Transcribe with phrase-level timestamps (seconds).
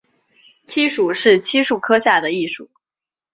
[0.65, 2.71] 漆属是漆树科下一属。